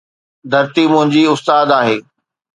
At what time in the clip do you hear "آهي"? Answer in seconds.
1.79-1.97